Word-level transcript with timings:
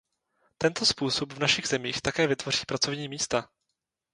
Tento 0.57 0.85
způsob 0.85 1.33
v 1.33 1.39
našich 1.39 1.67
zemích 1.67 2.01
také 2.01 2.27
vytvoří 2.27 2.65
pracovní 2.67 3.07
místa. 3.07 3.49